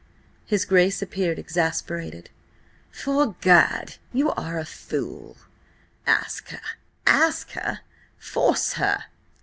His 0.47 0.65
Grace 0.65 1.03
appeared 1.03 1.37
exasperated. 1.37 2.31
"'Fore 2.89 3.35
Gad, 3.39 3.97
you 4.11 4.31
are 4.31 4.57
a 4.57 4.65
fool! 4.65 5.37
Ask 6.07 6.49
her! 6.49 6.61
Ask 7.05 7.51
her! 7.51 7.81
Force 8.17 8.73
her! 8.81 9.05